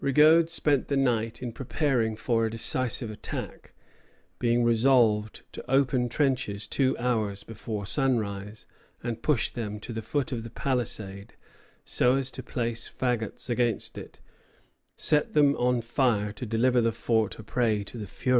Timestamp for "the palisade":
10.43-11.35